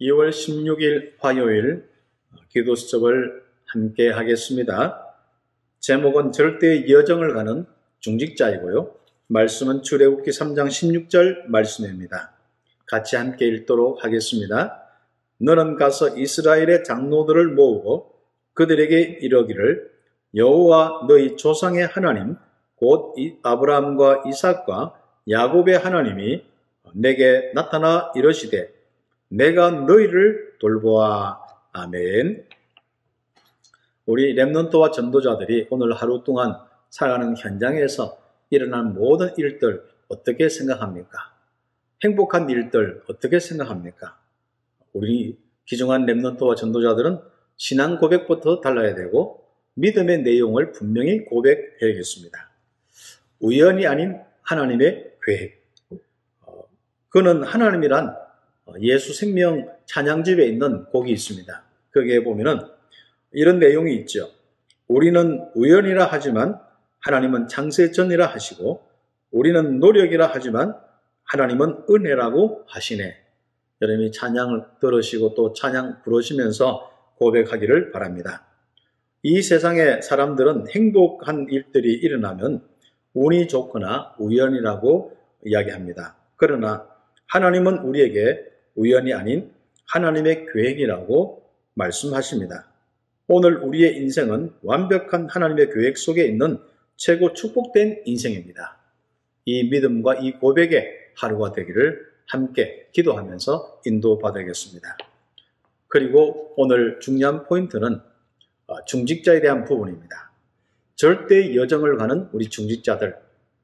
2월 0.00 0.30
16일 0.30 1.12
화요일 1.18 1.88
기도 2.48 2.74
수첩을 2.74 3.44
함께 3.66 4.10
하겠습니다. 4.10 5.00
제목은 5.78 6.32
절대의 6.32 6.90
여정을 6.90 7.32
가는 7.34 7.64
중직자이고요. 8.00 8.92
말씀은 9.28 9.82
출애굽기 9.82 10.30
3장 10.30 10.66
16절 10.66 11.46
말씀입니다. 11.46 12.32
같이 12.86 13.14
함께 13.16 13.46
읽도록 13.46 14.04
하겠습니다. 14.04 14.82
너는 15.38 15.76
가서 15.76 16.16
이스라엘의 16.16 16.84
장로들을 16.84 17.54
모으고 17.54 18.14
그들에게 18.54 19.18
이러기를 19.20 19.90
여호와 20.34 21.06
너희 21.06 21.36
조상의 21.36 21.86
하나님 21.86 22.36
곧 22.74 23.14
아브라함과 23.44 24.24
이삭과 24.26 25.00
야곱의 25.30 25.78
하나님이 25.78 26.42
내게 26.94 27.52
나타나 27.54 28.12
이러시되 28.16 28.73
내가 29.34 29.70
너희를 29.70 30.58
돌보아 30.60 31.40
아멘. 31.72 32.46
우리 34.06 34.34
랩런트와 34.36 34.92
전도자들이 34.92 35.66
오늘 35.70 35.92
하루 35.92 36.22
동안 36.22 36.56
살아가는 36.88 37.36
현장에서 37.36 38.16
일어난 38.50 38.94
모든 38.94 39.36
일들 39.36 39.82
어떻게 40.08 40.48
생각합니까? 40.48 41.34
행복한 42.04 42.48
일들 42.48 43.02
어떻게 43.08 43.40
생각합니까? 43.40 44.20
우리 44.92 45.36
기중한 45.64 46.06
랩런트와 46.06 46.54
전도자들은 46.54 47.18
신앙 47.56 47.98
고백부터 47.98 48.60
달라야 48.60 48.94
되고 48.94 49.48
믿음의 49.74 50.22
내용을 50.22 50.70
분명히 50.70 51.24
고백해야겠습니다. 51.24 52.50
우연이 53.40 53.86
아닌 53.88 54.20
하나님의 54.42 55.16
계획. 55.24 55.64
어, 56.42 56.68
그는 57.08 57.42
하나님이란 57.42 58.23
예수 58.80 59.14
생명 59.14 59.68
찬양집에 59.86 60.46
있는 60.46 60.84
곡이 60.86 61.12
있습니다. 61.12 61.64
거기에 61.92 62.24
보면은 62.24 62.60
이런 63.32 63.58
내용이 63.58 63.94
있죠. 63.96 64.30
우리는 64.88 65.48
우연이라 65.54 66.08
하지만 66.10 66.58
하나님은 67.00 67.48
창세전이라 67.48 68.26
하시고 68.26 68.86
우리는 69.30 69.78
노력이라 69.78 70.30
하지만 70.32 70.74
하나님은 71.24 71.84
은혜라고 71.90 72.64
하시네. 72.66 73.16
여러분이 73.82 74.12
찬양을 74.12 74.64
들으시고 74.80 75.34
또 75.34 75.52
찬양 75.52 76.02
부르시면서 76.02 76.90
고백하기를 77.16 77.90
바랍니다. 77.90 78.46
이 79.22 79.42
세상의 79.42 80.02
사람들은 80.02 80.68
행복한 80.70 81.46
일들이 81.50 81.94
일어나면 81.94 82.62
운이 83.14 83.48
좋거나 83.48 84.14
우연이라고 84.18 85.16
이야기합니다. 85.44 86.16
그러나 86.36 86.86
하나님은 87.28 87.78
우리에게 87.78 88.53
우연이 88.74 89.12
아닌 89.12 89.52
하나님의 89.86 90.46
계획이라고 90.52 91.44
말씀하십니다. 91.74 92.66
오늘 93.26 93.56
우리의 93.58 93.96
인생은 93.96 94.52
완벽한 94.62 95.28
하나님의 95.28 95.72
계획 95.72 95.96
속에 95.96 96.24
있는 96.26 96.58
최고 96.96 97.32
축복된 97.32 98.02
인생입니다. 98.04 98.78
이 99.46 99.64
믿음과 99.64 100.16
이 100.16 100.32
고백의 100.32 100.90
하루가 101.16 101.52
되기를 101.52 102.06
함께 102.26 102.88
기도하면서 102.92 103.82
인도받아야겠습니다. 103.84 104.96
그리고 105.88 106.54
오늘 106.56 106.98
중요한 107.00 107.44
포인트는 107.44 108.00
어, 108.66 108.84
중직자에 108.84 109.40
대한 109.40 109.64
부분입니다. 109.64 110.32
절대 110.96 111.54
여정을 111.54 111.96
가는 111.98 112.28
우리 112.32 112.48
중직자들, 112.48 113.16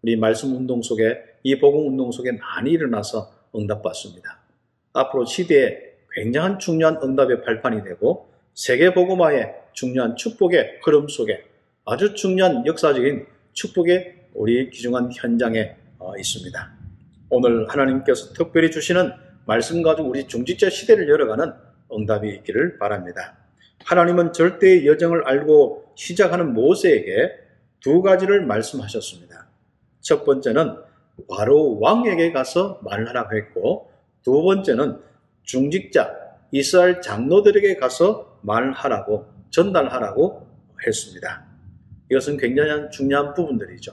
우리 0.03 0.17
말씀 0.17 0.55
운동 0.55 0.83
속에 0.83 1.23
이 1.43 1.59
복음 1.59 1.89
운동 1.89 2.13
속에 2.13 2.33
많이 2.33 2.73
일어나서 2.73 3.33
응답받습니다. 3.55 4.40
앞으로 4.93 5.25
시대에 5.25 5.79
굉장한 6.13 6.59
중요한 6.59 6.99
응답의 7.03 7.43
발판이 7.43 7.85
되고 7.85 8.31
세계 8.55 8.93
복음화의 8.93 9.55
중요한 9.73 10.17
축복의 10.17 10.81
흐름 10.83 11.09
속에 11.09 11.45
아주 11.85 12.15
중요한 12.15 12.67
역사적인 12.67 13.27
축복의 13.53 14.17
우리 14.35 14.71
기중한 14.71 15.11
현장에 15.13 15.77
어, 15.99 16.17
있습니다. 16.17 16.73
오늘 17.31 17.69
하나님께서 17.69 18.33
특별히 18.33 18.71
주시는 18.71 19.13
말씀 19.45 19.83
가지고 19.83 20.09
우리 20.09 20.27
중직자 20.27 20.71
시대를 20.71 21.09
열어가는 21.09 21.53
응답이 21.93 22.29
있기를 22.29 22.79
바랍니다. 22.79 23.37
하나님은 23.85 24.33
절대의 24.33 24.87
여정을 24.87 25.27
알고 25.27 25.93
시작하는 25.95 26.53
모세에게 26.53 27.33
두 27.81 28.03
가지를 28.03 28.45
말씀하셨습니다. 28.47 29.47
첫 30.01 30.25
번째는 30.25 30.77
바로 31.29 31.79
왕에게 31.81 32.33
가서 32.33 32.81
말하라고 32.83 33.37
했고 33.37 33.90
두 34.23 34.43
번째는 34.43 34.99
중직자 35.43 36.15
이스라엘 36.53 37.01
장로들에게 37.01 37.77
가서 37.77 38.39
말하라고 38.43 39.27
전달하라고 39.51 40.47
했습니다. 40.87 41.47
이것은 42.11 42.37
굉장히 42.37 42.91
중요한 42.91 43.35
부분들이죠. 43.35 43.93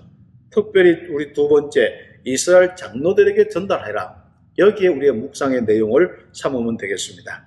특별히 0.49 1.07
우리 1.11 1.33
두 1.33 1.47
번째 1.47 1.93
이스라엘 2.23 2.75
장로들에게 2.75 3.49
전달해라. 3.49 4.23
여기에 4.57 4.87
우리의 4.89 5.11
묵상의 5.13 5.63
내용을 5.63 6.29
삼으면 6.33 6.77
되겠습니다. 6.77 7.45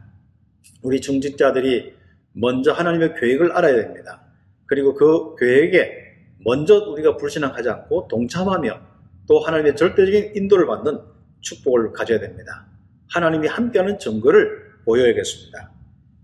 우리 0.83 1.01
중직자들이 1.01 1.95
먼저 2.33 2.73
하나님의 2.73 3.15
계획을 3.21 3.53
알아야 3.53 3.77
됩니다. 3.77 4.23
그리고 4.67 4.95
그 4.95 5.35
계획에 5.37 6.01
먼저 6.45 6.79
우리가 6.79 7.17
불신앙하지 7.17 7.69
않고 7.69 8.07
동참하며 8.09 8.81
또 9.27 9.41
하나님의 9.41 9.77
절대적인 9.77 10.37
인도를 10.37 10.67
받는 10.67 10.99
축복을 11.41 11.93
가져야 11.93 12.21
됩니다. 12.21 12.70
하나님이 13.11 13.49
함께하는 13.49 13.99
증거를 13.99 14.71
보여야겠습니다. 14.85 15.71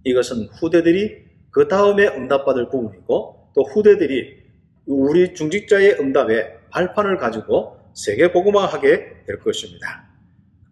이것은 0.04 0.48
후대들이 0.52 1.26
그 1.50 1.68
다음에 1.68 2.06
응답받을 2.06 2.68
부분이고 2.68 3.50
또 3.54 3.62
후대들이 3.62 4.44
우리 4.86 5.34
중직자의 5.34 5.98
응답에 5.98 6.58
발판을 6.70 7.18
가지고 7.18 7.78
세계 7.94 8.30
복음화하게 8.30 9.24
될 9.26 9.40
것입니다. 9.40 10.06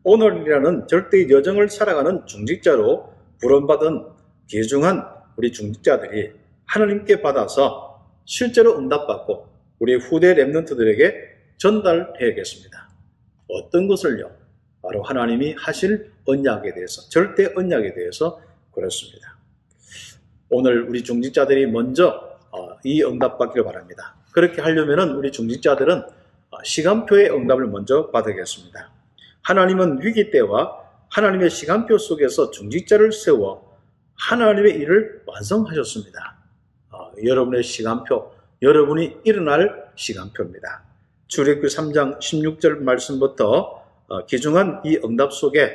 오늘이라는 0.05 0.87
절대 0.87 1.29
여정을 1.29 1.69
살아가는 1.69 2.25
중직자로 2.27 3.13
부름받은 3.41 4.05
귀중한 4.49 5.03
우리 5.37 5.51
중직자들이 5.51 6.33
하나님께 6.67 7.23
받아서 7.23 8.07
실제로 8.25 8.79
응답받고 8.79 9.49
우리 9.79 9.97
후대 9.97 10.35
랩런트들에게 10.35 11.15
전달해야겠습니다. 11.57 12.89
어떤 13.49 13.89
것을요? 13.89 14.44
바로 14.85 15.03
하나님이 15.03 15.55
하실 15.59 16.13
언약에 16.27 16.75
대해서, 16.75 17.09
절대 17.09 17.51
언약에 17.57 17.95
대해서 17.95 18.41
그렇습니다. 18.73 19.39
오늘 20.51 20.83
우리 20.83 21.03
중직자들이 21.03 21.67
먼저 21.69 22.39
어, 22.51 22.77
이 22.85 23.03
응답 23.03 23.39
받기를 23.39 23.65
바랍니다. 23.65 24.15
그렇게 24.33 24.61
하려면 24.61 25.13
우리 25.13 25.33
중직자들은 25.33 26.03
어, 26.51 26.63
시간표의 26.63 27.31
응답을 27.35 27.67
먼저 27.67 28.11
받아야겠습니다. 28.11 28.91
하나님은 29.43 30.03
위기 30.03 30.31
때와 30.31 30.79
하나님의 31.11 31.49
시간표 31.49 31.97
속에서 31.97 32.51
중직자를 32.51 33.13
세워 33.13 33.79
하나님의 34.17 34.75
일을 34.77 35.23
완성하셨습니다. 35.27 36.37
어, 36.91 37.11
여러분의 37.25 37.63
시간표, 37.63 38.33
여러분이 38.61 39.17
일어날 39.25 39.91
시간표입니다. 39.97 40.83
출애굽기 41.29 41.75
3장 41.75 42.19
16절 42.19 42.83
말씀부터 42.83 43.84
어, 44.09 44.27
기중한 44.27 44.83
이 44.85 44.99
응답 45.05 45.33
속에 45.33 45.73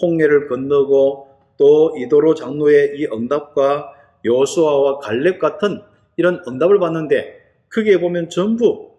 홍해를 0.00 0.48
건너고 0.48 1.28
또 1.56 1.94
이도로 1.98 2.34
장로의 2.34 2.98
이 2.98 3.06
응답과 3.06 3.94
요수아와 4.24 4.98
갈렙 4.98 5.38
같은 5.38 5.82
이런 6.16 6.42
응답을 6.46 6.78
받는데 6.78 7.38
크게 7.68 8.00
보면 8.00 8.30
전부 8.30 8.92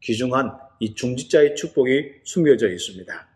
기중한 0.00 0.56
이 0.80 0.94
중지자의 0.94 1.56
축복이 1.56 2.12
숨겨져 2.24 2.68
있습니다. 2.68 3.28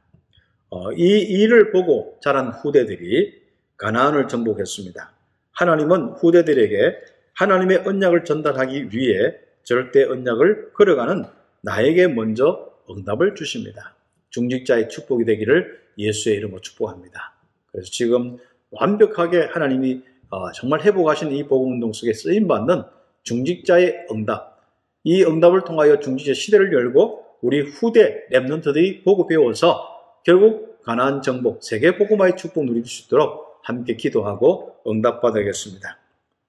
어, 0.70 0.92
이 0.92 1.20
일을 1.20 1.72
보고 1.72 2.18
자란 2.22 2.50
후대들이 2.50 3.40
가나안을 3.76 4.28
정복했습니다. 4.28 5.12
하나님은 5.52 6.14
후대들에게 6.20 6.96
하나님의 7.34 7.78
언약을 7.86 8.24
전달하기 8.24 8.90
위해 8.92 9.34
절대 9.64 10.04
언약을 10.04 10.72
걸어가는 10.74 11.24
나에게 11.62 12.08
먼저 12.08 12.70
응답을 12.88 13.34
주십니다. 13.34 13.94
중직자의 14.30 14.88
축복이 14.88 15.24
되기를 15.24 15.80
예수의 15.98 16.36
이름으로 16.36 16.60
축복합니다. 16.60 17.34
그래서 17.70 17.90
지금 17.90 18.38
완벽하게 18.70 19.42
하나님이 19.44 20.02
어, 20.30 20.52
정말 20.52 20.82
회복하신 20.82 21.32
이 21.32 21.46
복음운동 21.46 21.92
속에 21.92 22.12
쓰임받는 22.12 22.82
중직자의 23.24 24.06
응답, 24.10 24.60
이 25.04 25.24
응답을 25.24 25.64
통하여 25.64 25.98
중직자 25.98 26.34
시대를 26.34 26.72
열고 26.72 27.24
우리 27.42 27.60
후대 27.60 28.26
랩런트들이 28.30 29.04
보고 29.04 29.26
배워서 29.26 29.88
결국 30.24 30.82
가나안 30.82 31.22
정복, 31.22 31.62
세계 31.62 31.96
복음화의 31.96 32.36
축복 32.36 32.64
누릴 32.64 32.84
수 32.84 33.06
있도록 33.06 33.60
함께 33.62 33.96
기도하고 33.96 34.76
응답받아야겠습니다. 34.86 35.98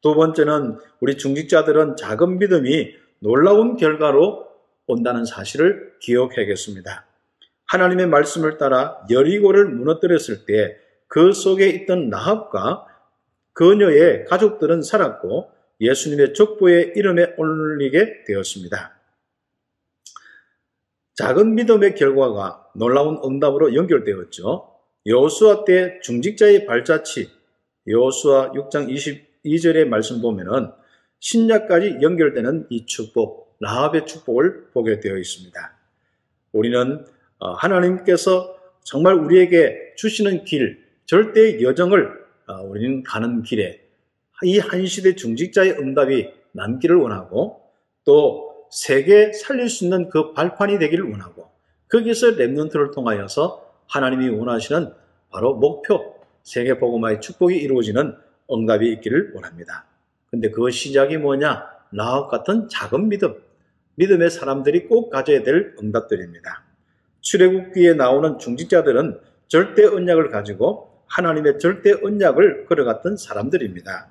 두 0.01 0.15
번째는 0.15 0.77
우리 0.99 1.17
중직자들은 1.17 1.95
작은 1.95 2.39
믿음이 2.39 2.93
놀라운 3.19 3.77
결과로 3.77 4.47
온다는 4.87 5.25
사실을 5.25 5.93
기억해야겠습니다. 5.99 7.10
하나님의 7.71 8.07
말씀을 8.07 8.57
따라 8.57 8.97
여리고를 9.09 9.69
무너뜨렸을 9.69 10.45
때 10.45 10.81
그 11.11 11.33
속에 11.33 11.67
있던 11.67 12.07
나합과 12.07 12.87
그녀의 13.51 14.23
가족들은 14.27 14.81
살았고 14.81 15.51
예수님의 15.81 16.33
족보의 16.33 16.93
이름에 16.95 17.33
올리게 17.35 18.23
되었습니다. 18.27 18.97
작은 21.15 21.55
믿음의 21.55 21.95
결과가 21.95 22.69
놀라운 22.75 23.19
응답으로 23.25 23.75
연결되었죠. 23.75 24.73
여호수아 25.05 25.65
때 25.65 25.99
중직자의 26.01 26.65
발자취, 26.65 27.29
여호수아 27.87 28.53
6장 28.53 28.87
22절의 28.87 29.89
말씀 29.89 30.21
보면은 30.21 30.71
신약까지 31.19 31.97
연결되는 32.01 32.67
이 32.69 32.85
축복, 32.85 33.57
라합의 33.59 34.05
축복을 34.05 34.69
보게 34.71 35.01
되어 35.01 35.17
있습니다. 35.17 35.77
우리는 36.53 37.05
어, 37.05 37.20
하나님께서 37.47 38.55
정말 38.83 39.15
우리에게 39.15 39.93
주시는 39.95 40.45
길, 40.45 40.85
절대 41.05 41.61
여정을 41.61 42.21
어, 42.47 42.61
우리는 42.63 43.03
가는 43.03 43.43
길에 43.43 43.81
이 44.43 44.59
한시대 44.59 45.15
중직자의 45.15 45.73
응답이 45.73 46.29
남기를 46.53 46.95
원하고 46.95 47.61
또 48.05 48.67
세계 48.71 49.31
살릴 49.33 49.69
수 49.69 49.83
있는 49.83 50.09
그 50.09 50.33
발판이 50.33 50.79
되기를 50.79 51.09
원하고 51.09 51.49
거기서 51.89 52.31
랩런트를 52.31 52.93
통하여서 52.93 53.69
하나님이 53.87 54.29
원하시는 54.29 54.93
바로 55.29 55.55
목표 55.55 56.15
세계 56.43 56.79
복음화의 56.79 57.21
축복이 57.21 57.57
이루어지는 57.57 58.15
응답이 58.51 58.91
있기를 58.93 59.33
원합니다. 59.35 59.85
근데 60.29 60.49
그 60.49 60.71
시작이 60.71 61.17
뭐냐? 61.17 61.69
라합 61.91 62.29
같은 62.29 62.69
작은 62.69 63.09
믿음, 63.09 63.35
믿음의 63.95 64.29
사람들이 64.29 64.87
꼭 64.87 65.09
가져야 65.09 65.43
될 65.43 65.75
응답들입니다. 65.81 66.70
출애굽기에 67.21 67.93
나오는 67.93 68.37
중직자들은 68.39 69.19
절대 69.47 69.85
언약을 69.85 70.29
가지고 70.29 71.03
하나님의 71.07 71.59
절대 71.59 71.93
언약을 72.01 72.65
걸어갔던 72.65 73.17
사람들입니다. 73.17 74.07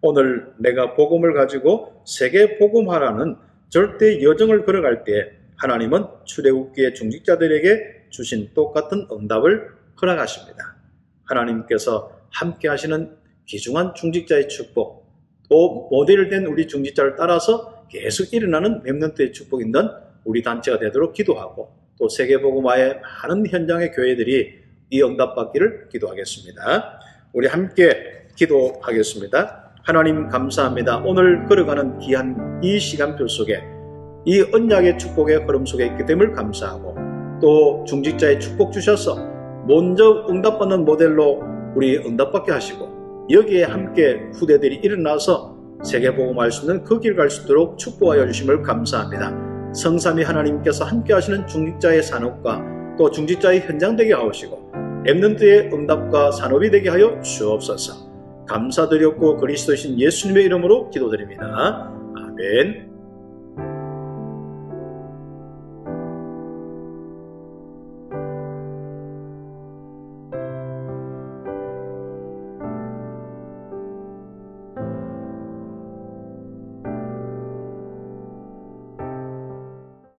오늘 0.00 0.52
내가 0.58 0.94
복음을 0.94 1.32
가지고 1.34 2.02
세계 2.04 2.58
복음화라는 2.58 3.36
절대 3.68 4.22
여정을 4.22 4.64
걸어갈 4.64 5.04
때 5.04 5.32
하나님은 5.56 6.04
출애굽기의 6.24 6.94
중직자들에게 6.94 8.08
주신 8.10 8.50
똑같은 8.54 9.06
응답을 9.10 9.70
허락하십니다. 10.00 10.76
하나님께서 11.24 12.12
함께 12.30 12.68
하시는 12.68 13.16
귀중한 13.46 13.94
중직자의 13.94 14.48
축복, 14.48 15.06
또 15.48 15.88
모델을 15.90 16.28
된 16.28 16.46
우리 16.46 16.66
중직자를 16.66 17.14
따라서 17.16 17.86
계속 17.88 18.32
일어나는 18.32 18.82
랩런트의 18.82 19.32
축복 19.32 19.62
있는 19.62 19.88
우리 20.24 20.42
단체가 20.42 20.78
되도록 20.78 21.12
기도하고 21.12 21.81
또 22.02 22.08
세계복음화의 22.08 23.00
많은 23.22 23.46
현장의 23.46 23.92
교회들이 23.92 24.54
이 24.90 25.02
응답받기를 25.04 25.88
기도하겠습니다. 25.88 26.98
우리 27.32 27.46
함께 27.46 28.26
기도하겠습니다. 28.34 29.70
하나님 29.84 30.28
감사합니다. 30.28 30.98
오늘 31.04 31.46
걸어가는 31.46 32.00
귀한 32.00 32.60
이 32.60 32.76
시간표 32.80 33.28
속에 33.28 33.62
이 34.24 34.44
언약의 34.52 34.98
축복의 34.98 35.44
흐름 35.46 35.64
속에 35.64 35.86
있기 35.86 36.04
때문에 36.04 36.32
감사하고 36.32 36.96
또 37.40 37.84
중직자의 37.86 38.40
축복 38.40 38.72
주셔서 38.72 39.16
먼저 39.68 40.26
응답받는 40.28 40.84
모델로 40.84 41.40
우리 41.76 41.98
응답받게 41.98 42.50
하시고 42.50 43.28
여기에 43.30 43.62
함께 43.64 44.22
후대들이 44.34 44.80
일어나서 44.82 45.56
세계복음할 45.84 46.50
수 46.50 46.62
있는 46.62 46.82
그 46.82 46.98
길 46.98 47.14
갈 47.14 47.30
수 47.30 47.44
있도록 47.44 47.78
축복하여 47.78 48.26
주심을 48.26 48.62
감사합니다. 48.62 49.51
성삼이 49.72 50.22
하나님께서 50.22 50.84
함께 50.84 51.12
하시는 51.12 51.46
중직자의 51.46 52.02
산업과 52.02 52.62
또 52.98 53.10
중직자의 53.10 53.60
현장 53.60 53.96
되게 53.96 54.12
하시고 54.12 54.72
엠넌트의 55.06 55.70
응답과 55.72 56.30
산업이 56.32 56.70
되게 56.70 56.88
하여 56.88 57.20
주옵소서. 57.20 58.12
감사드렸고 58.46 59.38
그리스도신 59.38 59.98
예수님의 59.98 60.44
이름으로 60.44 60.90
기도드립니다. 60.90 61.90
아멘. 62.16 62.91